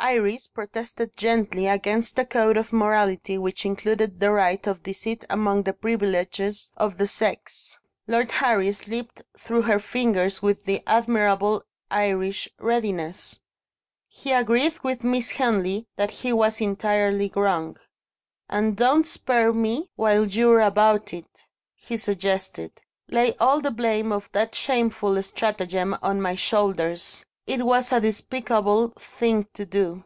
[0.00, 5.64] Iris protested gently against a code of morality which included the right of deceit among
[5.64, 7.80] the privileges of the sex.
[8.06, 13.40] Lord Harry slipped through her fingers with the admirable Irish readiness;
[14.06, 17.76] he agreed with Miss Henley that he was entirely wrong.
[18.48, 22.70] "And don't spare me while you're about it," he suggested.
[23.08, 27.24] "Lay all the blame of that shameful stratagem on my shoulders.
[27.46, 30.04] It was a despicable thing to do.